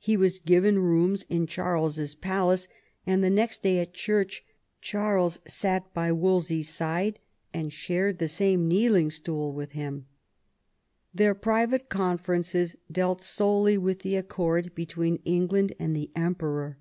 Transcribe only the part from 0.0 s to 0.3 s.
He